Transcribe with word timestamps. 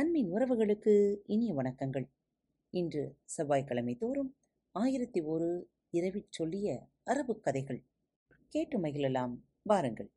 அன்பின் 0.00 0.32
உறவுகளுக்கு 0.32 1.16
இனிய 1.24 1.54
வணக்கங்கள். 1.54 2.10
இன்று 2.70 3.18
செவ்வாய்க்கிழமை 3.24 3.96
தோறும் 3.96 4.36
ஆயிரத்தி 4.70 5.20
ஒரு 5.20 5.70
இரவிற் 5.92 6.26
சொல்லிய 6.28 6.88
அரபு 7.02 7.40
கதைகள். 7.40 7.84
கேட்டு 8.48 8.78
மகிழலாம். 8.78 9.38
வாருங்கள். 9.62 10.12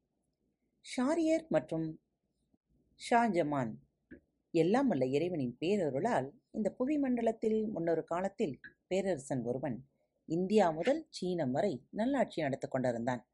ஷாரியர் 0.84 1.48
மற்றும் 1.48 2.02
ஷாஜமான் 3.10 3.74
எல்லாம் 4.52 4.90
அல்ல 4.90 5.06
இறைவனின் 5.06 5.58
பேரருளால் 5.60 6.32
இந்த 6.52 6.72
புவி 6.72 6.98
மண்டலத்தில் 6.98 7.68
முன்னொரு 7.68 8.04
காலத்தில் 8.04 8.60
பேரரசன் 8.88 9.44
ஒருவன் 9.44 9.88
இந்தியா 10.26 10.72
முதல் 10.72 11.08
சீனம் 11.10 11.52
வரை 11.52 11.88
நல்லாட்சி 11.90 12.42
நடத்திக் 12.42 12.72
கொண்டிருந்தான். 12.72 13.28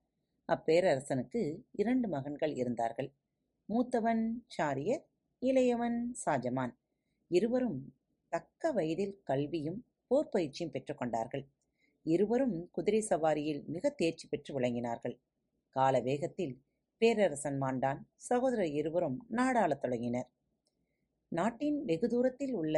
அப்பேரரசனுக்கு 0.48 1.64
இரண்டு 1.72 2.08
மகன்கள் 2.08 2.54
இருந்தார்கள். 2.54 3.14
மூத்தவன் 3.70 4.32
ஷாரியர் 4.58 5.08
இளையவன் 5.42 6.00
ஷாஜமான் 6.26 6.74
இருவரும் 7.28 7.94
தக்க 8.28 8.72
வயதில் 8.72 9.20
கல்வியும் 9.24 9.86
போர் 10.08 10.30
பயிற்சியும் 10.30 10.74
பெற்றுக்கொண்டார்கள் 10.74 11.46
இருவரும் 12.06 12.70
குதிரை 12.72 13.00
சவாரியில் 13.10 13.66
மிக 13.66 13.90
தேர்ச்சி 13.90 14.28
பெற்று 14.28 14.60
விளங்கினார்கள். 14.60 15.16
கால 15.70 16.00
வேகத்தில் 16.00 16.64
பேரரசன் 16.98 17.62
மாண்டான் 17.62 18.00
சகோதரர் 18.16 18.72
இருவரும் 18.72 19.18
நாடாளத் 19.32 19.78
தொடங்கினர். 19.78 20.30
நாட்டின் 21.28 21.86
வெகு 21.86 22.10
தூரத்தில் 22.10 22.54
உள்ள 22.54 22.76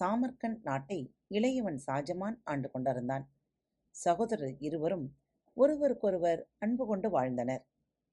சாமர்கண்ட் 0.00 0.60
நாட்டை 0.62 1.14
இளையவன் 1.30 1.78
ஷாஜமான் 1.86 2.38
ஆண்டு 2.44 2.70
கொண்டிருந்தான். 2.70 3.26
சகோதரர் 3.90 4.56
இருவரும் 4.58 5.06
ஒருவருக்கொருவர் 5.54 6.48
அன்பு 6.58 6.86
கொண்டு 6.86 7.10
வாழ்ந்தனர். 7.10 7.64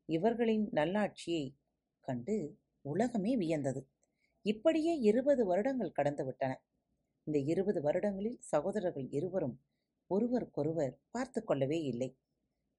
இவர்களின் 0.10 0.70
நல்லாட்சியை 0.72 1.46
கண்டு 2.02 2.38
உலகமே 2.86 3.32
வியந்தது. 3.38 3.82
இப்படியே 4.46 4.94
இருபது 5.10 5.44
வருடங்கள் 5.46 5.96
கடந்துவிட்டன 6.00 6.54
இந்த 7.28 7.38
இருபது 7.52 7.80
வருடங்களில் 7.82 8.40
சகோதரர்கள் 8.52 9.08
இருவரும் 9.10 9.56
ஒருவருக்கொருவர் 10.10 10.94
பார்த்து 11.12 11.40
கொள்ளவே 11.44 11.80
இல்லை. 11.84 12.10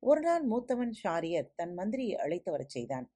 ஒரு 0.03 0.21
நாள் 0.21 0.45
மூத்தவன் 0.47 0.95
ஷாரியர் 1.03 1.49
தன் 1.55 1.75
மந்திரியை 1.79 2.17
அழைத்து 2.25 2.51
வரச் 2.51 2.75
செய்தான். 2.77 3.07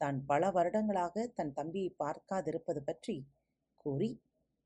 தான் 0.00 0.18
பல 0.24 0.50
வருடங்களாக 0.50 1.26
தன் 1.34 1.52
தம்பியை 1.52 1.90
பார்க்காதிருப்பது 2.02 2.80
பற்றி 2.84 3.16
கூறி 3.84 4.10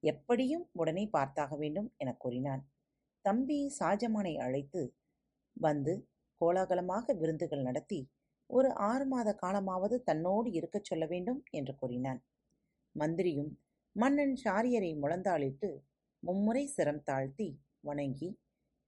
எப்படியும் 0.02 0.64
உடனே 0.72 1.04
பார்த்தாக 1.12 1.52
வேண்டும் 1.56 1.88
என 1.96 2.10
கூறினான். 2.14 2.62
தம்பி 3.24 3.58
ஷாஜமானை 3.78 4.34
அழைத்து 4.38 4.82
வந்து 5.56 5.94
கோலாகலமாக 6.40 7.14
விருந்துகள் 7.14 7.62
நடத்தி 7.62 7.98
ஒரு 8.50 8.68
ஆறு 8.74 9.04
மாத 9.06 9.30
காலமாவது 9.42 9.96
தன்னோடு 10.02 10.48
இருக்கச் 10.52 10.84
சொல்ல 10.84 11.04
வேண்டும் 11.06 11.40
என்று 11.50 11.74
கூறினான். 11.76 12.20
மந்திரியும் 12.94 13.52
மன்னன் 13.96 14.34
ஷாரியரை 14.44 14.92
முழந்தாளிட்டு 14.96 15.70
மும்முறை 16.22 16.64
சிரம் 16.76 17.02
தாழ்த்தி 17.02 17.48
வணங்கி 17.80 18.28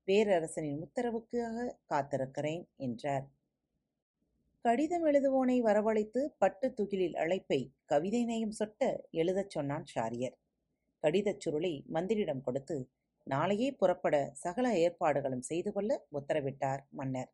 பேரரசனின் 0.09 0.81
உத்தரவுக்காக 0.87 1.67
காத்திருக்கிறேன் 1.89 2.65
என்றார். 2.77 3.27
கடிதம் 4.65 5.05
எழுதுவோனை 5.07 5.57
வரவழைத்து 5.63 6.21
பட்டு 6.39 6.67
துகிலில் 6.75 7.17
அழைப்பை 7.17 7.61
கவிதை 7.85 8.23
நயம் 8.25 8.57
சொட்ட 8.59 8.83
எழுதச் 9.11 9.51
சொன்னான் 9.51 9.87
ஷாரியர் 9.95 10.37
கடிதச் 11.05 11.43
சுருளை 11.45 11.73
மந்திரியிடம் 11.95 12.41
கொடுத்து 12.41 12.77
நாளையே 13.27 13.69
புறப்பட 13.73 14.17
சகல 14.35 14.67
ஏற்பாடுகளும் 14.79 15.47
செய்து 15.51 15.71
கொள்ள 15.73 15.91
உத்தரவிட்டார் 16.13 16.83
மன்னர். 16.91 17.31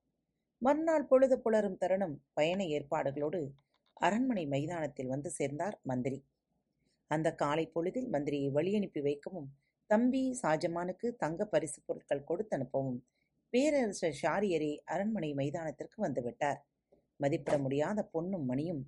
மறுநாள் 0.62 1.06
பொழுது 1.06 1.37
புலரும் 1.39 1.77
தருணம் 1.77 2.25
பயண 2.33 2.61
ஏற்பாடுகளோடு 2.64 3.41
அரண்மனை 3.92 4.47
மைதானத்தில் 4.47 5.06
வந்து 5.06 5.31
சேர்ந்தார் 5.31 5.77
மந்திரி. 5.83 6.19
அந்த 7.11 7.34
காலை 7.34 7.67
பொழுதில் 7.67 8.09
மந்திரியை 8.09 8.48
வழியனுப்பி 8.53 9.00
வைக்கவும் 9.03 9.48
தம்பி 9.91 10.39
ஷாஜமானுக்கு 10.42 11.09
தங்க 11.17 11.45
பரிசு 11.47 11.83
பொருட்கள் 11.87 12.25
கொடுத்து 12.25 12.56
அனுப்பவும் 12.56 12.99
பேரரசர் 13.53 14.19
ஷாரியரே 14.22 14.72
அரண்மனை 14.84 15.34
மைதானத்திற்கு 15.34 15.99
வந்துவிட்டார் 15.99 16.59
மதிப்பிட 17.16 17.59
முடியாத 17.59 18.04
பொன்னும் 18.04 18.44
மணியும் 18.44 18.83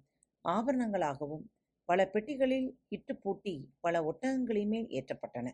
ஆபரணங்களாகவும் 0.45 1.45
பல 1.89 2.00
பெட்டிகளில் 2.12 2.69
இட்டு 2.89 3.16
பூட்டி 3.16 3.55
பல 3.81 4.03
ஒட்டகங்களின் 4.03 4.66
மேல் 4.66 4.89
ஏற்றப்பட்டன. 4.89 5.49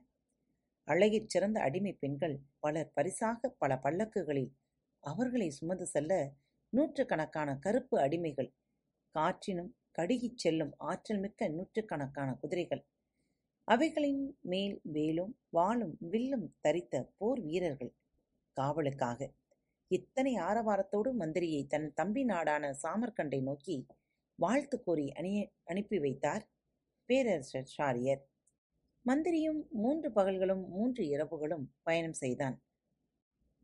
அழகிற் 0.89 1.27
சிறந்த 1.27 1.61
அடிமை 1.61 1.93
பெண்கள் 1.93 2.37
பலர் 2.59 2.91
பரிசாக 2.95 3.49
பல 3.59 3.81
பல்லக்குகளில் 3.83 4.51
அவர்களை 5.07 5.49
சுமந்து 5.51 5.87
செல்ல 5.87 6.13
நூற்றுக்கணக்கான 6.73 7.59
கருப்பு 7.59 7.97
அடிமைகள் 7.99 8.51
காற்றினும் 9.15 9.71
கடுகிச் 9.93 10.39
செல்லும் 10.39 10.73
ஆற்றல் 10.85 11.21
மிக்க 11.21 11.49
நூற்றுக்கணக்கான 11.49 12.31
குதிரைகள் 12.35 12.83
அவைகளின் 13.69 14.23
மேல் 14.43 14.81
வேலும் 14.93 15.33
வாளும் 15.51 15.95
வில்லும் 16.11 16.47
தரித்த 16.61 16.95
போர் 17.17 17.41
வீரர்கள் 17.41 17.93
காவலுக்காக 18.57 19.21
இத்தனை 19.91 20.33
ஆரவாரத்தோடு 20.41 21.11
மந்திரியை 21.19 21.67
தன் 21.67 21.89
தம்பி 21.95 22.25
நாடான 22.25 22.71
சாமர்கண்டை 22.83 23.41
நோக்கி 23.43 23.77
வாழ்த்து 24.39 24.77
கூறி 24.83 25.07
அணிய 25.11 25.39
அனுப்பி 25.65 25.99
வைத்தார் 25.99 26.45
பேரரசர் 27.09 27.71
ஷாரியர் 27.77 28.23
மந்திரியும் 29.07 29.61
மூன்று 29.73 30.09
பகல்களும் 30.11 30.65
மூன்று 30.69 31.03
இரவுகளும் 31.05 31.65
பயணம் 31.83 32.19
செய்தான். 32.21 32.57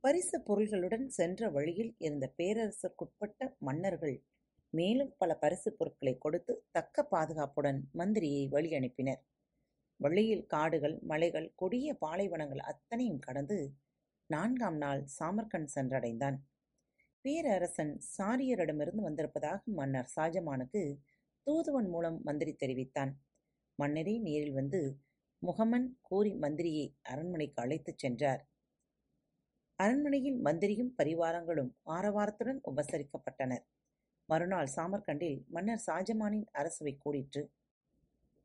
பரிசு 0.05 0.37
பொருள்களுடன் 0.41 1.07
சென்ற 1.07 1.49
வழியில் 1.51 1.91
இருந்த 1.99 2.27
பேரரசருக்குட்பட்ட 2.39 3.49
மன்னர்கள் 3.59 4.17
மேலும் 4.73 5.13
பல 5.19 5.37
பரிசு 5.37 5.71
பொருட்களை 5.73 6.19
கொடுத்து 6.19 6.53
தக்க 6.71 7.05
பாதுகாப்புடன் 7.11 7.81
மந்திரியை 7.95 8.49
வழி 8.49 8.71
அனுப்பினர் 8.71 9.21
வழியில் 10.01 10.47
காடுகள் 10.47 10.97
மலைகள் 11.03 11.53
கொடிய 11.55 11.95
பாலைவனங்கள் 12.01 12.63
அத்தனையும் 12.63 13.19
கடந்து 13.19 13.59
நான்காம் 14.31 14.77
நாள் 14.77 15.03
சாமர்கண்ட் 15.19 15.73
சென்றடைந்தான். 15.75 16.39
பேரரசன் 17.25 17.95
சாரியரிடமிருந்து 18.17 19.03
வந்திருப்பதாக 19.03 19.61
மன்னர் 19.73 20.11
ஷாஜமானுக்கு 20.17 20.83
தூதுவன் 21.47 21.89
மூலம் 21.89 22.19
மந்திரி 22.23 22.55
தெரிவித்தான். 22.55 23.13
மன்னரே 23.79 24.15
நேரில் 24.19 24.53
வந்து 24.53 24.81
முகமன் 25.43 25.89
கூறி 26.01 26.33
மந்திரியை 26.35 26.87
அரண்மனைக்கு 27.03 27.63
அழைத்துச் 27.63 27.99
சென்றார். 27.99 28.43
அரண்மனையில் 29.83 30.39
மந்திரியும் 30.41 30.93
பரிவாரங்களும் 30.99 31.71
ஆரவாரத்துடன் 31.97 32.61
உபசரிக்கப்பட்டனர். 32.71 33.65
மறுநாள் 34.29 34.71
சாமர்கண்டில் 34.77 35.39
மன்னர் 35.49 35.83
ஷாஜமானின் 35.87 36.47
அரசவை 36.53 36.95
கூடிற்று. 37.05 37.43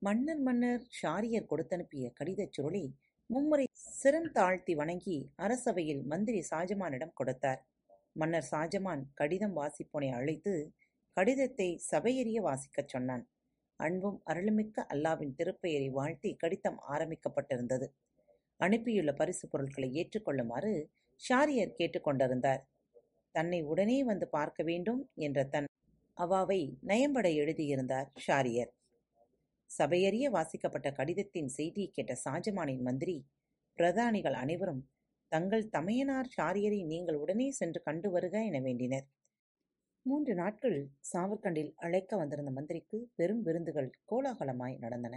மன்னர் 0.02 0.42
மன்னர் 0.48 0.84
ஷாரியர் 1.00 1.50
கொடுத்தனுப்பிய 1.52 2.06
கடிதச் 2.20 2.54
சுருளை 2.56 2.84
மும்முறை 3.30 3.66
சிரம் 4.02 4.32
தாழ்த்தி 4.32 4.74
வணங்கி 4.76 5.18
அரசவையில் 5.38 6.04
மந்திரி 6.04 6.42
ஷாஜமானிடம் 6.50 7.14
கொடுத்தார். 7.14 7.62
மன்னர் 8.14 8.48
ஷாஜமான் 8.52 9.04
கடிதம் 9.14 9.56
வாசிப்போனை 9.58 10.10
அழைத்து 10.20 10.54
கடிதத்தை 11.18 11.70
சபையெறிய 11.92 12.40
வாசிக்கச் 12.48 12.92
சொன்னான். 12.94 13.24
அன்பும் 13.80 14.20
அருளுமிக்க 14.26 14.86
அல்லாவின் 14.94 15.34
திருப்பெயரை 15.40 15.90
வாழ்த்தி 15.92 16.30
கடிதம் 16.36 16.80
ஆரம்பிக்கப்பட்டிருந்தது. 16.90 17.88
அனுப்பியுள்ள 18.60 19.12
பரிசு 19.16 19.46
பொருட்களை 19.48 19.90
ஏற்றுக்கொள்ளுமாறு 20.02 20.72
ஷாரியர் 21.22 21.78
கேட்டுக்கொண்டிருந்தார். 21.80 22.62
தன்னை 23.36 23.60
உடனே 23.62 23.98
வந்து 24.04 24.26
பார்க்க 24.28 24.64
வேண்டும் 24.64 25.02
என்ற 25.18 25.40
தன் 25.46 25.68
அவாவை 26.18 26.62
நயம்பட 26.82 27.28
எழுதியிருந்தார் 27.42 28.10
ஷாரியர். 28.28 28.72
சபையறிய 29.70 30.26
வாசிக்கப்பட்ட 30.30 30.88
கடிதத்தின் 30.92 31.48
செய்தியை 31.48 31.90
கேட்ட 31.92 32.14
ஷாஜமானின் 32.26 32.82
மந்திரி 32.82 33.18
பிரதானிகள் 33.80 34.34
அனைவரும் 34.34 34.82
தங்கள் 35.32 35.70
தமையனார் 35.70 36.30
ஷாரியரை 36.38 36.80
நீங்கள் 36.86 37.18
உடனே 37.18 37.48
சென்று 37.52 37.80
கண்டு 37.82 38.10
வருக 38.12 38.36
என 38.44 38.60
வேண்டினர். 38.60 39.08
மூன்று 40.06 40.34
நாட்கள் 40.36 40.78
சாவர்கண்டில் 41.14 41.72
அழைக்க 41.76 42.18
வந்திருந்த 42.18 42.52
மந்திரிக்கு 42.52 42.98
பெரும் 43.16 43.42
விருந்துகள் 43.42 43.90
கோலாகலமாய் 44.12 44.78
நடந்தன. 44.78 45.16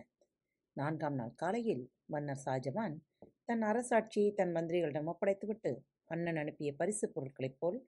நான்காம் 0.76 1.14
நாள் 1.14 1.34
காலையில் 1.34 1.84
மன்னர் 2.04 2.42
ஷாஜமான் 2.44 2.96
தன் 3.44 3.62
அரசாட்சியை 3.62 4.30
தன் 4.34 4.52
மந்திரிகளிடம் 4.56 5.08
ஒப்படைத்துவிட்டு 5.12 5.72
அண்ணன் 6.10 6.36
அனுப்பிய 6.36 6.70
பரிசுப் 6.78 7.14
பொருட்களைப் 7.14 7.58
போல் 7.58 7.78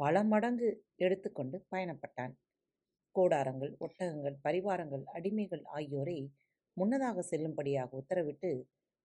பல 0.00 0.22
மடங்கு 0.24 0.68
எடுத்துக்கொண்டு 0.96 1.56
பயணப்பட்டான். 1.72 2.32
கோடாரங்கள் 3.14 3.72
ஒட்டகங்கள் 3.80 4.36
பரிவாரங்கள் 4.44 5.04
அடிமைகள் 5.14 5.64
ஆகியோரை 5.76 6.18
முன்னதாக 6.76 7.24
செல்லும்படியாக 7.30 7.90
உத்தரவிட்டு 8.00 8.50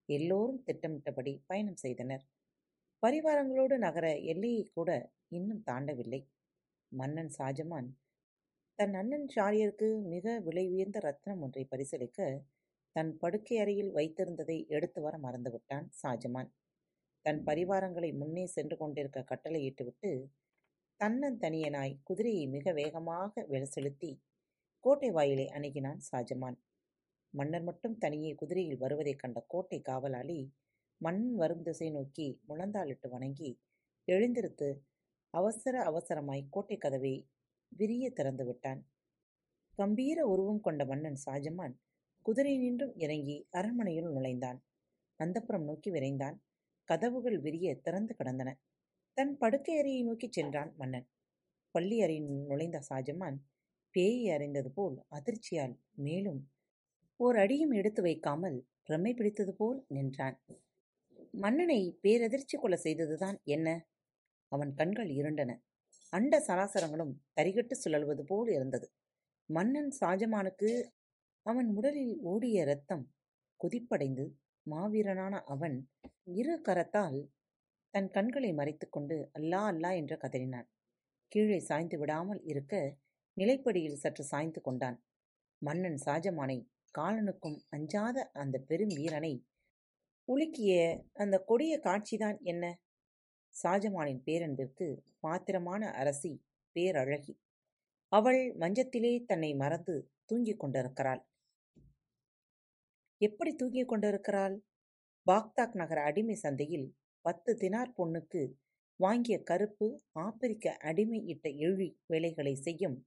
எல்லோரும் 0.09 0.61
திட்டமிட்டபடி 0.63 1.33
பயணம் 1.47 1.75
செய்தனர். 1.75 2.23
பரிவாரங்களோடு 3.03 3.75
நகர 3.77 4.06
எல்லையை 4.31 4.63
கூட 4.69 4.89
இன்னும் 5.29 5.63
தாண்டவில்லை. 5.67 6.21
மன்னன் 6.91 7.31
ஷாஜமான் 7.38 7.89
தன் 8.79 8.94
அண்ணன் 8.94 9.27
ஷாரியருக்கு 9.35 9.88
மிக 10.06 10.25
விலை 10.39 10.65
உயர்ந்த 10.69 11.00
ரத்னம் 11.00 11.41
ஒன்றை 11.41 11.63
பரிசளிக்க 11.71 12.19
தன் 12.95 13.11
படுக்கை 13.17 13.57
அறையில் 13.59 13.91
வைத்திருந்ததை 13.94 14.57
எடுத்து 14.67 15.00
வர 15.01 15.15
மறந்துவிட்டான் 15.17 15.88
ஷாஜமான் 16.01 16.50
தன் 17.25 17.44
பரிவாரங்களை 17.44 18.18
முன்னே 18.18 18.45
சென்று 18.45 18.77
கொண்டிருக்க 18.77 19.19
கட்டளையிட்டுவிட்டு 19.21 20.12
தன்னந்தனியனாய் 21.00 22.00
குதிரையை 22.04 22.48
மிக 22.48 22.71
வேகமாக 22.71 23.45
செலுத்தி 23.66 24.12
கோட்டை 24.80 25.12
வாயிலை 25.12 25.45
அணுகினான் 25.48 26.00
ஷாஜமான் 26.12 26.57
மன்னர் 27.33 27.63
மட்டும் 27.63 27.98
தனியே 27.98 28.36
குதிரையில் 28.36 28.77
வருவதைக் 28.77 29.19
கண்ட 29.19 29.39
கோட்டை 29.48 29.81
காவலாளி 29.81 30.39
மன்னன் 31.01 31.36
வரும் 31.36 31.62
திசை 31.62 31.89
நோக்கி 31.89 32.42
முழந்தாளிட்டு 32.48 33.10
வணங்கி 33.10 33.60
எழுந்திருத்து 34.07 34.69
அவசர 35.33 35.75
அவசரமாய் 35.83 36.50
கோட்டை 36.50 36.77
கதவை 36.77 37.27
விரிய 37.68 38.10
திறந்து 38.10 38.45
விட்டான். 38.45 38.81
கம்பீர 39.77 40.27
உருவம் 40.27 40.62
கொண்ட 40.62 40.86
மன்னன் 40.86 41.19
ஷாஜமான் 41.25 41.75
குதிரை 42.25 42.57
நின்றும் 42.57 42.95
இறங்கி 42.95 43.48
அரண்மனையில் 43.50 44.10
நுழைந்தான். 44.12 44.60
அந்தப்புறம் 45.19 45.63
நோக்கி 45.63 45.92
விரைந்தான். 45.92 46.38
கதவுகள் 46.89 47.38
விரிய 47.39 47.75
திறந்து 47.75 48.13
கிடந்தன. 48.15 48.50
தன் 49.18 49.33
படுக்கை 49.38 49.74
அறையை 49.77 50.01
நோக்கிச் 50.03 50.31
சென்றான் 50.31 50.71
மன்னன். 50.77 51.07
பள்ளி 51.75 51.97
அறையில் 52.01 52.30
நுழைந்த 52.50 52.77
ஷாஜமான் 52.89 53.38
பேயை 53.95 54.25
அறிந்தது 54.33 54.69
போல் 54.71 54.95
அதிர்ச்சியால் 55.09 55.75
மேலும் 55.97 56.41
ஓர் 57.19 57.38
அடியும் 57.38 57.71
எடுத்து 57.71 58.01
வைக்காமல் 58.01 58.57
பிரமை 58.83 59.12
பிடித்தது 59.13 59.53
போல் 59.53 59.80
நின்றான். 59.88 60.38
மன்னனை 61.33 61.80
பேரதிர்ச்சி 62.03 62.57
கொள்ள 62.57 62.75
செய்ததுதான் 62.77 63.38
என்ன? 63.45 63.68
அவன் 64.51 64.71
கண்கள் 64.74 65.09
இருண்டன. 65.09 65.51
அண்ட 66.13 66.35
சராசரங்களும் 66.47 67.13
தரிகட்டு 67.35 67.75
சுழல்வது 67.83 68.24
போல் 68.24 68.50
இருந்தது. 68.51 68.88
மன்னன் 69.50 69.92
ஷாஜமானுக்கு 70.00 70.69
அவன் 71.45 71.69
உடலில் 71.75 72.15
ஓடிய 72.21 72.62
இரத்தம் 72.62 73.06
கொதிப்படைந்து 73.59 74.25
மாவீரனான 74.71 75.36
அவன் 75.45 75.77
இரு 76.33 76.56
கரத்தால் 76.68 77.19
தன் 77.94 78.10
கண்களை 78.10 78.51
மறைத்துக்கொண்டு 78.54 79.18
அல்லா 79.33 79.62
அல்லா 79.71 79.92
என்று 79.95 80.16
கதறினான். 80.16 80.68
கீழே 81.31 81.60
சாய்ந்து 81.60 81.98
விடாமல் 81.98 82.42
இருக்க 82.44 82.74
நிலைப்படியில் 83.38 84.01
சற்று 84.04 84.24
சாய்ந்து 84.24 84.62
கொண்டான். 84.62 84.98
மன்னன் 85.62 86.00
ஷாஜமானை 86.06 86.57
காலனுக்கும் 86.95 87.57
அஞ்சாத 87.69 88.18
அந்த 88.33 88.56
பெரும் 88.60 88.94
வீரனை 89.00 89.33
உலுக்கிய 90.27 90.71
அந்த 91.13 91.36
கொடிய 91.39 91.74
காட்சிதான் 91.83 92.38
என்ன? 92.44 92.66
ஷாஜமானின் 93.54 94.21
பேரன்பிற்கு 94.25 94.88
பாத்திரமான 95.19 95.92
அரசி 95.92 96.31
பேரழகி. 96.75 97.33
அவள் 98.12 98.42
மஞ்சத்திலே 98.60 99.13
தன்னை 99.25 99.51
மறந்து 99.56 99.95
தூங்கிக் 100.25 100.60
கொண்டிருக்கிறாள். 100.60 101.21
எப்படி 103.21 103.51
தூங்கிக் 103.56 103.88
கொண்டிருக்கிறாள்? 103.88 104.56
பாக்தாக் 105.27 105.74
நகர 105.74 106.00
அடிமை 106.01 106.36
சந்தையில் 106.36 106.86
பத்து 107.25 107.51
தினார் 107.54 107.92
பொண்ணுக்கு 107.98 108.42
வாங்கிய 109.00 109.36
கருப்பு 109.44 109.88
ஆப்பிரிக்க 110.19 110.75
அடிமை 110.81 111.19
இட்ட 111.25 111.50
இழி 111.50 111.89
வேலைகளை 112.06 112.54
செய்யும் 112.56 112.98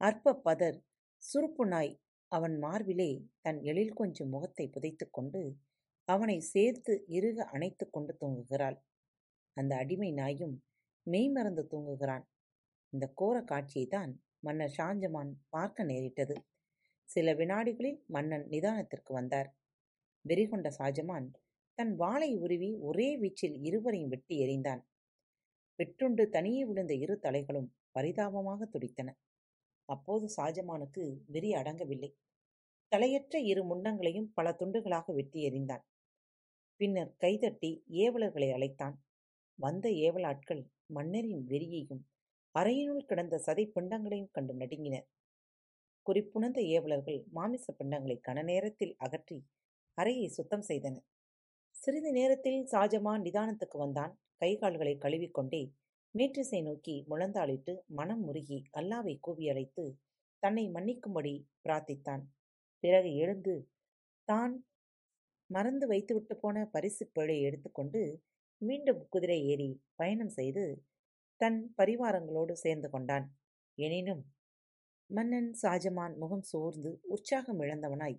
அற்ப 0.00 0.34
பதர் 0.36 0.78
சுருப்பு 1.22 1.66
நாய் 1.66 1.92
அவன் 2.32 2.54
மார்பிலே 2.58 3.10
தன் 3.40 3.58
எழில் 3.62 3.92
கொஞ்சம் 3.92 4.28
முகத்தை 4.28 4.66
புதைத்துக்கொண்டு 4.68 5.42
அவனை 6.08 6.40
சேர்த்து 6.52 6.92
இறுக 7.08 7.38
அணைத்துக் 7.44 7.92
கொண்டு 7.92 8.12
தூங்குகிறாள். 8.20 8.78
அந்த 9.56 9.72
அடிமை 9.76 10.10
நாயும் 10.12 10.54
மெய்மறந்து 11.06 11.64
தூங்குகிறான். 11.72 12.24
இந்த 12.92 13.06
கோர 13.14 13.36
காட்சியைத்தான் 13.42 14.12
மன்னர் 14.38 14.74
ஷாஞ்சமான் 14.78 15.32
பார்க்க 15.48 15.84
நேரிட்டது. 15.84 16.36
சில 17.08 17.34
வினாடிகளில் 17.34 17.98
மன்னன் 18.06 18.46
நிதானத்திற்கு 18.48 19.12
வந்தார். 19.12 19.48
வெறிகொண்ட 20.24 20.68
ஷாஜமான் 20.78 21.28
தன் 21.78 21.92
வாளை 21.94 22.30
உருவி 22.36 22.70
ஒரே 22.80 23.08
வீச்சில் 23.18 23.56
இருவரையும் 23.62 24.08
வெட்டி 24.08 24.36
எறிந்தான். 24.44 24.82
வெற்றுண்டு 25.78 26.24
தனியே 26.28 26.62
விழுந்த 26.64 26.94
இரு 26.94 27.14
தலைகளும் 27.22 27.68
பரிதாபமாக 27.90 28.60
துடித்தன. 28.66 29.08
அப்போது 29.88 30.26
ஷாஜமானுக்கு 30.36 31.02
வெறி 31.26 31.50
அடங்கவில்லை. 31.52 32.10
தலையற்ற 32.92 33.36
இரு 33.42 33.62
முண்டங்களையும் 33.64 34.28
பல 34.34 34.56
துண்டுகளாக 34.60 35.12
வெட்டி 35.12 35.40
எறிந்தான். 35.48 35.84
பின்னர் 36.80 37.12
கைதட்டி 37.16 37.70
ஏவலர்களை 38.04 38.48
அழைத்தான். 38.52 38.96
வந்த 39.58 39.88
ஏவலாட்கள் 40.06 40.62
மன்னரின் 40.86 41.44
வெறியையும் 41.46 42.02
அறையினுள் 42.54 43.06
கிடந்த 43.06 43.36
சதை 43.46 43.64
பிண்டங்களையும் 43.74 44.32
கண்டு 44.32 44.54
நடுங்கினர். 44.54 45.06
குறிப்புணர்ந்த 46.08 46.60
ஏவலர்கள் 46.76 47.20
மாமிச 47.36 47.66
பிண்டங்களை 47.78 48.16
கன 48.28 48.42
நேரத்தில் 48.50 48.94
அகற்றி 49.06 49.38
அறையை 49.98 50.26
சுத்தம் 50.36 50.64
செய்தனர். 50.68 51.06
சிறிது 51.74 52.10
நேரத்தில் 52.18 52.60
ஷாஜமான் 52.72 53.24
நிதானத்துக்கு 53.26 53.78
வந்தான். 53.82 54.12
கை 54.42 54.52
கால்களை 54.60 54.94
கழுவிக்கொண்டே 55.04 55.62
மேற்றிசை 56.14 56.60
நோக்கி 56.68 56.94
முழந்தாளிட்டு 57.10 57.72
மனம் 57.98 58.22
முருகி 58.26 58.58
அல்லாவை 58.78 59.14
கூவி 59.26 59.44
அழைத்து 59.52 59.84
தன்னை 60.42 60.64
மன்னிக்கும்படி 60.76 61.34
பிரார்த்தித்தான். 61.64 62.22
பிறகு 62.84 63.10
எழுந்து 63.22 63.54
தான் 64.28 64.54
மறந்து 65.50 65.84
வைத்துவிட்டு 65.92 66.34
போன 66.42 66.64
பரிசு 66.74 67.04
பேழை 67.16 67.36
எடுத்துக்கொண்டு 67.48 68.00
மீண்டும் 68.62 69.02
குதிரை 69.12 69.38
ஏறி 69.52 69.70
பயணம் 70.00 70.32
செய்து 70.38 70.64
தன் 71.40 71.58
பரிவாரங்களோடு 71.78 72.54
சேர்ந்து 72.64 72.88
கொண்டான். 72.94 73.26
எனினும் 73.78 74.22
மன்னன் 75.10 75.50
ஷாஜமான் 75.62 76.14
முகம் 76.16 76.42
சோர்ந்து 76.42 76.90
உற்சாகம் 77.06 77.60
இழந்தவனாய் 77.60 78.16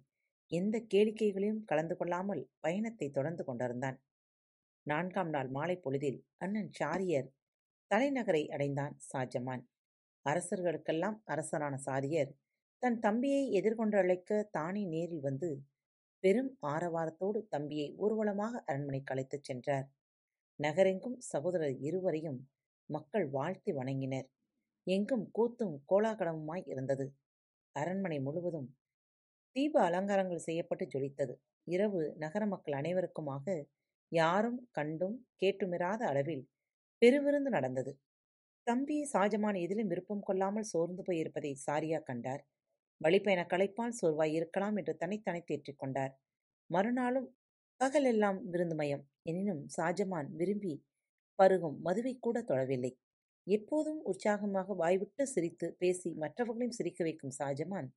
எந்த 0.52 0.76
கேளிக்கைகளையும் 0.94 1.64
கலந்து 1.64 1.96
கொள்ளாமல் 1.98 2.42
பயணத்தை 2.60 3.08
தொடர்ந்து 3.10 3.44
கொண்டிருந்தான். 3.46 3.98
நான்காம் 4.86 5.30
நாள் 5.30 5.50
மாலை 5.50 5.76
பொழுதில் 5.78 6.20
அண்ணன் 6.38 6.72
சாரியர் 6.72 7.28
தலைநகரை 7.92 8.44
அடைந்தான் 8.48 8.96
ஷாஜமான் 9.10 9.64
அரசர்களுக்கெல்லாம் 10.26 11.18
அரசரான 11.26 11.76
சாரியர் 11.86 12.32
தன் 12.84 13.00
தம்பியை 13.00 13.44
எதிர்கொண்டழைக்க 13.60 14.42
தானே 14.52 14.84
நேரில் 14.86 15.20
வந்து 15.20 15.50
பெரும் 16.24 16.52
ஆரவாரத்தோடு 16.68 17.40
தம்பியை 17.48 17.88
ஊர்வலமாக 17.98 18.54
அரண்மனைக்கு 18.66 19.14
அழைத்துச் 19.14 19.44
சென்றார். 19.44 19.88
நகரெங்கும் 20.60 21.18
சகோதரர் 21.32 21.78
இருவரையும் 21.82 22.40
மக்கள் 22.90 23.28
வாழ்த்தி 23.30 23.72
வணங்கினர். 23.74 24.28
எங்கும் 24.90 25.26
கூத்தும் 25.38 25.76
கோலாகலமுமாய் 25.90 26.66
இருந்தது. 26.66 27.06
அரண்மனை 27.76 28.20
முழுவதும் 28.20 28.68
தீப 29.56 29.76
அலங்காரங்கள் 29.82 30.46
செய்யப்பட்டு 30.48 30.86
ஜொலித்தது. 30.86 31.34
இரவு 31.68 32.02
நகர 32.18 32.44
மக்கள் 32.46 32.76
அனைவருக்குமாக 32.82 33.46
யாரும் 34.12 34.60
கண்டும் 34.72 35.18
கேட்டுமிராத 35.42 36.02
அளவில் 36.06 36.44
பெருவிருந்து 37.02 37.50
நடந்தது. 37.50 37.92
தம்பி 38.68 38.98
ஷாஜமான் 39.14 39.58
எதிலும் 39.60 39.88
விருப்பம் 39.88 40.24
கொள்ளாமல் 40.24 40.64
சோர்ந்து 40.64 41.04
போயிருப்பதை 41.04 41.52
சாரியா 41.66 42.00
கண்டார். 42.04 42.42
வழிப்பயண 43.02 43.42
களைப்பால் 43.46 43.98
சோர்வாய் 44.02 44.34
இருக்கலாம் 44.34 44.76
என்று 44.76 44.94
தனித்தனை 44.98 45.42
தேற்றிக் 45.44 45.80
கொண்டார். 45.80 46.14
மறுநாளும் 46.70 47.28
பகலெல்லாம் 47.82 48.40
விருந்துமயம். 48.52 49.04
எனினும் 49.24 49.64
ஷாஜமான் 49.78 50.30
விரும்பி 50.36 50.74
பருகும் 51.40 51.78
மதுவை 51.82 52.14
கூட 52.20 52.38
தொழவில்லை. 52.42 52.92
எப்போதும் 53.50 54.02
உற்சாகமாக 54.04 54.74
வாய்விட்டு 54.74 55.28
சிரித்து 55.28 55.68
பேசி 55.80 56.10
மற்றவர்களையும் 56.14 56.72
சிரிக்க 56.72 57.04
வைக்கும் 57.04 57.36
ஷாஜமான் 57.40 57.90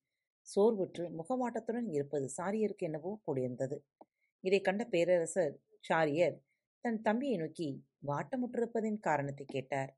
சோர்வுற்று 0.49 1.05
முகமாட்டத்துடன் 1.11 1.89
இருப்பது 1.93 2.27
சாரியருக்கு 2.37 2.87
என்னவோ 2.89 3.21
கூடியிருந்தது 3.27 3.77
இதைக் 4.45 4.65
கண்ட 4.65 4.83
பேரரசர் 4.85 5.55
சாரியர் 5.85 6.37
தன் 6.85 7.01
தம்பியை 7.03 7.37
நோக்கி 7.37 7.69
வாட்டமுற்றிருப்பதின் 8.07 9.01
காரணத்தை 9.01 9.47
கேட்டார். 9.47 9.93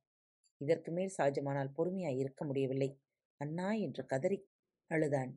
இதற்கு 0.61 0.91
மேல் 0.93 1.15
ஷாஜமானால் 1.19 1.75
பொறுமையாய் 1.77 2.19
இருக்க 2.19 2.45
முடியவில்லை. 2.45 2.91
அண்ணா 3.41 3.73
என்று 3.73 4.07
கதறி 4.07 4.39
அழுதான். 4.91 5.33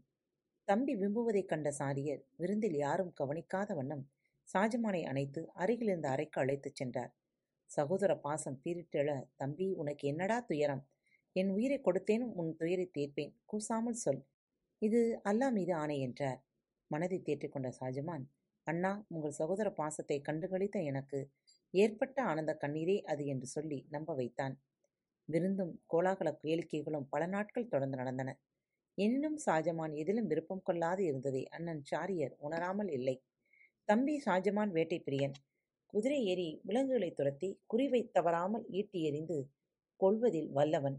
தம்பி 0.67 0.95
விம்புவதைக் 0.95 1.45
கண்ட 1.45 1.69
சாரியர் 1.71 2.23
விருந்தில் 2.35 2.77
யாரும் 2.77 3.13
கவனிக்காத 3.13 3.73
வண்ணம் 3.73 4.03
ஷாஜமானை 4.47 5.01
அணைத்து 5.03 5.41
அருகிலிருந்த 5.53 6.09
அறைக்கு 6.09 6.41
அழைத்துச் 6.41 6.75
சென்றார். 6.75 7.11
சகோதர 7.71 8.11
பாசம் 8.15 8.57
பீரிட்டெழ 8.63 9.09
தம்பி 9.37 9.67
உனக்கு 9.73 10.03
என்னடா 10.07 10.37
துயரம்? 10.41 10.83
என் 11.35 11.49
உயிரை 11.49 11.77
கொடுத்தேனும் 11.79 12.33
உன் 12.33 12.51
துயரை 12.55 12.85
தீர்ப்பேன். 12.97 13.33
கூசாமல் 13.45 14.01
சொல். 14.03 14.21
இது 14.81 14.99
அல்லா 15.29 15.47
மீது 15.51 15.73
ஆணை 15.73 15.97
என்றார். 16.01 16.39
மனதை 16.91 17.19
தேற்றிக்கொண்ட 17.21 17.69
ஷாஜமான் 17.79 18.25
அண்ணா 18.67 18.91
உங்கள் 19.07 19.37
சகோதர 19.39 19.67
பாசத்தை 19.71 20.17
கண்டுகளித்த 20.21 20.77
எனக்கு 20.83 21.19
ஏற்பட்ட 21.73 22.17
ஆனந்த 22.23 22.51
கண்ணீரே 22.61 22.97
அது 23.03 23.23
என்று 23.25 23.47
சொல்லி 23.47 23.79
நம்ப 23.89 24.13
வைத்தான். 24.13 24.55
விருந்தும் 25.29 25.73
கோலாகல 25.93 26.29
கேளிக்கைகளும் 26.43 27.07
பல 27.09 27.23
நாட்கள் 27.25 27.71
தொடர்ந்து 27.71 27.97
நடந்தன. 27.97 28.29
எனினும் 28.97 29.37
ஷாஜமான் 29.45 29.93
எதிலும் 29.93 30.29
விருப்பம் 30.31 30.63
கொள்ளாது 30.63 31.01
இருந்ததை 31.05 31.43
அண்ணன் 31.47 31.83
சாரியர் 31.91 32.33
உணராமல் 32.39 32.89
இல்லை. 32.89 33.15
தம்பி 33.89 34.15
ஷாஜமான் 34.25 34.71
வேட்டை 34.71 34.99
பிரியன். 34.99 35.35
குதிரை 35.93 36.19
ஏறி 36.31 36.47
விலங்குகளை 36.67 37.09
துரத்தி 37.11 37.49
குறிவை 37.71 38.01
தவறாமல் 38.15 38.65
ஈட்டி 38.79 38.99
எறிந்து 39.09 39.37
கொள்வதில் 39.99 40.49
வல்லவன். 40.57 40.97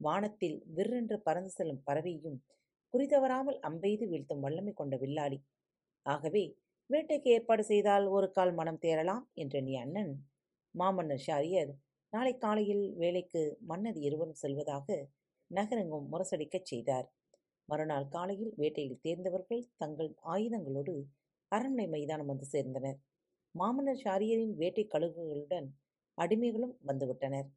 வானத்தில் 0.00 0.58
விற்றென்று 0.76 1.16
பறந்து 1.26 1.50
செல்லும் 1.50 1.82
பறவையும் 1.86 2.38
குறிதவறாமல் 2.94 3.58
அம்பெய்து 3.60 4.04
வீழ்த்தும் 4.10 4.42
வல்லமை 4.44 4.72
கொண்ட 4.72 4.96
வில்லாளி 4.96 5.38
ஆகவே 6.06 6.44
வேட்டைக்கு 6.90 7.28
ஏற்பாடு 7.36 7.62
செய்தால் 7.64 8.06
ஒரு 8.08 8.26
கால் 8.30 8.52
மனம் 8.54 8.82
தேரலாம் 8.84 9.24
என்ற 9.34 9.60
நீ 9.60 9.72
அண்ணன் 9.74 10.12
மாமன்னர் 10.74 11.24
ஷாரியர் 11.26 11.72
நாளை 12.12 12.32
காலையில் 12.36 12.84
வேலைக்கு 12.96 13.42
மன்னர் 13.70 13.98
இருவரும் 14.06 14.40
செல்வதாக 14.42 14.86
நகரெங்கும் 15.50 16.06
முரசடிக்கச் 16.12 16.70
செய்தார். 16.70 17.06
மறுநாள் 17.68 18.06
காலையில் 18.08 18.52
வேட்டையில் 18.56 19.02
தேர்ந்தவர்கள் 19.02 19.62
தங்கள் 19.76 20.10
ஆயுதங்களோடு 20.34 20.94
அரண்மனை 21.52 21.86
மைதானம் 21.94 22.30
வந்து 22.32 22.46
சேர்ந்தனர். 22.54 22.98
மாமன்னர் 23.58 24.00
ஷாரியரின் 24.02 24.54
வேட்டை 24.60 24.84
கழுகுகளுடன் 24.86 25.68
அடிமைகளும் 26.18 26.74
வந்துவிட்டனர். 26.88 27.48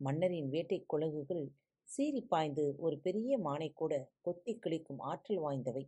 மன்னரின் 0.00 0.48
வேட்டை 0.48 0.78
குலகுகள் 0.86 1.44
சீறி 1.88 2.22
பாய்ந்து 2.26 2.64
ஒரு 2.78 2.96
பெரிய 2.98 3.38
மானை 3.38 3.68
கூட 3.72 3.92
கொத்தி 4.22 4.52
கிழிக்கும் 4.56 5.00
ஆற்றல் 5.10 5.40
வாய்ந்தவை. 5.44 5.84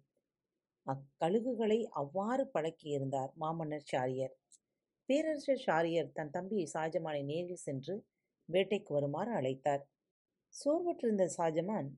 அக்கழுகுகளை 0.86 1.78
அவ்வாறு 2.00 2.44
பழக்கியிருந்தார் 2.54 3.32
மாமன்னர் 3.36 3.88
ஷாரியர் 3.92 4.34
பேரரசர் 5.08 5.62
ஷாரியர் 5.66 6.12
தன் 6.12 6.30
தம்பி 6.30 6.60
ஷாஜமானை 6.74 7.22
நேரில் 7.24 7.64
சென்று 7.66 7.94
வேட்டைக்கு 8.48 8.90
வருமாறு 8.92 9.30
அழைத்தார். 9.32 9.82
சோர்வுற்றிருந்த 10.54 11.24
ஷாஜமான் 11.36 11.88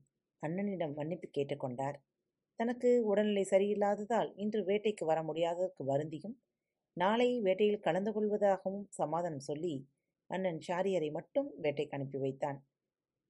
அண்ணனிடம் 0.43 0.93
மன்னிப்பு 0.93 1.27
கேட்டுக்கொண்டார் 1.29 1.97
தனக்கு 2.59 2.89
உடல்நிலை 3.09 3.43
சரியில்லாததால் 3.51 4.29
இன்று 4.35 4.61
வேட்டைக்கு 4.63 5.03
வர 5.05 5.19
முடியாததற்கு 5.23 5.83
வருந்தியும் 5.85 6.35
நாளை 6.97 7.27
வேட்டையில் 7.41 7.85
கலந்து 7.85 8.11
கொள்வதாகவும் 8.11 8.85
சமாதானம் 8.91 9.45
சொல்லி 9.49 9.73
அண்ணன் 10.29 10.59
ஷாரியரை 10.67 11.09
மட்டும் 11.11 11.49
வேட்டைக்கு 11.63 11.95
அனுப்பி 11.97 12.17
வைத்தான். 12.17 12.59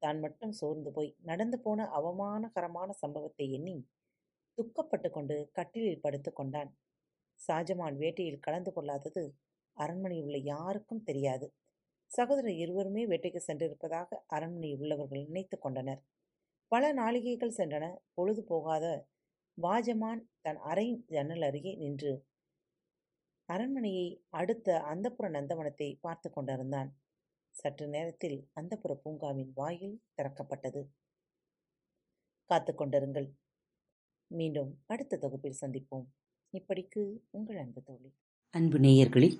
தான் 0.01 0.19
மட்டும் 0.19 0.53
சோர்ந்து 0.53 0.89
போய் 0.91 1.09
நடந்து 1.21 1.57
போன 1.59 1.85
அவமானகரமான 1.97 2.89
சம்பவத்தை 3.03 3.45
எண்ணி 3.53 3.75
துக்கப்பட்டு 4.57 5.09
கொண்டு 5.09 5.35
கட்டிலில் 5.53 6.03
படுத்து 6.05 6.31
கொண்டான். 6.33 6.69
ஷாஜமான் 7.39 7.97
வேட்டையில் 7.97 8.43
கலந்து 8.43 8.71
கொள்ளாதது 8.73 9.23
அரண்மனையில் 9.77 10.27
உள்ள 10.27 10.37
யாருக்கும் 10.45 11.03
தெரியாது. 11.03 11.47
சகோதரர் 12.11 12.57
இருவருமே 12.57 13.03
வேட்டைக்கு 13.05 13.41
சென்றிருப்பதாக 13.41 14.19
அரண்மனையில் 14.27 14.81
உள்ளவர்கள் 14.81 15.27
நினைத்து 15.27 15.57
கொண்டனர். 15.57 16.01
பல 16.71 16.83
நாளிகைகள் 16.93 17.57
சென்றன. 17.59 17.85
பொழுது 18.13 18.41
போகாத 18.43 18.85
வாஜமான் 19.57 20.21
தன் 20.41 20.59
அறை 20.71 20.87
ஜன்னல் 21.07 21.45
அருகே 21.49 21.73
நின்று 21.75 22.11
அரண்மனையை 23.47 24.23
அடுத்த 24.29 24.85
அந்தப்புற 24.89 25.25
நந்தவனத்தை 25.27 25.97
பார்த்து 26.01 26.31
கொண்டிருந்தான். 26.31 26.97
சற்று 27.49 27.87
நேரத்தில் 27.87 28.47
அந்தப்புற 28.61 28.95
பூங்காவின் 29.05 29.51
வாயில் 29.53 30.01
திறக்கப்பட்டது. 30.17 30.81
காத்து 32.45 32.73
கொண்டிருங்கள். 32.73 33.29
மீண்டும் 34.27 34.83
அடுத்த 34.85 35.17
தொகுப்பில் 35.17 35.57
சந்திப்போம். 35.61 36.05
இப்படிக்கு 36.53 37.19
உங்கள் 37.29 37.57
அன்பு 37.57 37.83
தோழி. 37.83 38.13
அன்பு 38.49 38.77
நேயர்களில் 38.77 39.39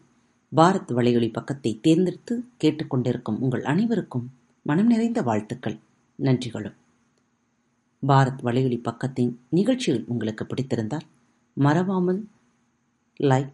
பாரத் 0.56 0.92
வலையொலி 0.92 1.34
பக்கத்தை 1.34 1.80
தேர்ந்தெடுத்து 1.82 2.44
கேட்டுக்கொண்டிருக்கும் 2.64 3.40
உங்கள் 3.40 3.64
அனைவருக்கும் 3.64 4.28
மனம் 4.64 4.88
நிறைந்த 4.88 5.22
வாழ்த்துக்கள். 5.22 5.80
நன்றிகளும். 6.20 6.76
பாரத் 8.08 8.42
வலையொலி 8.44 8.80
பக்கத்தின் 8.80 9.36
நிகழ்ச்சிகள் 9.50 10.06
உங்களுக்கு 10.08 10.46
பிடித்திருந்தால் 10.46 11.08
மறவாமல் 11.54 12.28
லைக் 13.20 13.54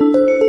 Thank 0.00 0.16
you. 0.16 0.39